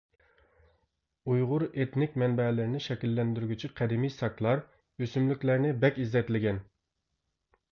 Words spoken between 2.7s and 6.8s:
شەكىللەندۈرگۈچى قەدىمى ساكلار ئۆسۈملۈكلەرنى بەك ئىززەتلىگەن.